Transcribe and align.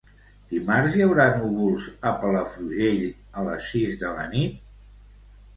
Dimarts 0.53 0.95
hi 0.99 1.03
haurà 1.05 1.27
núvols 1.35 1.89
a 2.11 2.13
Palafrugell 2.23 3.05
a 3.43 3.47
les 3.51 3.69
sis 3.75 3.95
de 4.05 4.15
la 4.17 4.29
nit? 4.37 4.57